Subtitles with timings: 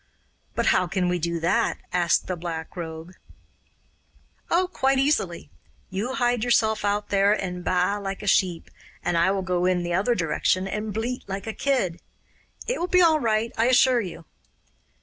[0.55, 3.13] 'But how can we do that?' asked the Black Rogue.
[4.49, 5.51] 'Oh, quite easily!
[5.91, 8.71] You hide yourself out there and baa like a sheep,
[9.03, 12.01] and I will go in the other direction and bleat like a kid.
[12.65, 14.25] It will be all right, I assure you.